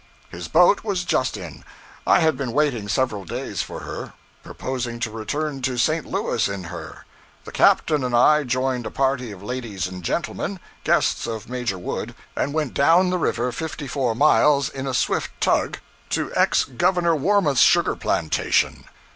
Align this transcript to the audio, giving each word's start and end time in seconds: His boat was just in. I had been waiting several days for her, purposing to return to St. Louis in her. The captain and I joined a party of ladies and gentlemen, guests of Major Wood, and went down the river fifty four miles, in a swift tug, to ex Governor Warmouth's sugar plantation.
His 0.29 0.47
boat 0.47 0.83
was 0.83 1.03
just 1.05 1.37
in. 1.37 1.63
I 2.07 2.21
had 2.21 2.35
been 2.35 2.53
waiting 2.53 2.87
several 2.87 3.23
days 3.23 3.61
for 3.61 3.81
her, 3.81 4.13
purposing 4.41 4.99
to 4.99 5.11
return 5.11 5.61
to 5.61 5.77
St. 5.77 6.07
Louis 6.07 6.47
in 6.47 6.63
her. 6.73 7.05
The 7.43 7.51
captain 7.51 8.03
and 8.03 8.15
I 8.15 8.43
joined 8.43 8.87
a 8.87 8.89
party 8.89 9.31
of 9.31 9.43
ladies 9.43 9.85
and 9.85 10.01
gentlemen, 10.01 10.59
guests 10.83 11.27
of 11.27 11.47
Major 11.47 11.77
Wood, 11.77 12.15
and 12.35 12.51
went 12.51 12.73
down 12.73 13.11
the 13.11 13.19
river 13.19 13.51
fifty 13.51 13.85
four 13.87 14.15
miles, 14.15 14.69
in 14.69 14.87
a 14.87 14.93
swift 14.95 15.39
tug, 15.39 15.77
to 16.09 16.35
ex 16.35 16.63
Governor 16.63 17.15
Warmouth's 17.15 17.61
sugar 17.61 17.95
plantation. 17.95 18.85